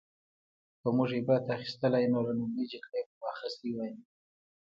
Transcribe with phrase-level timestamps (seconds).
[0.81, 3.93] که موږ عبرت اخیستلی نو له لومړۍ جګړې به مو اخیستی وای